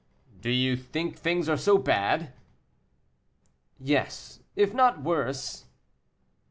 [0.41, 2.33] "Do you think things are so bad?"
[3.79, 5.65] "Yes, if not worse."